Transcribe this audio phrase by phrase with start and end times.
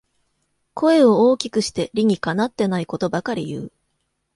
[0.73, 3.71] 声を大きくして理にかなってないことばかり言う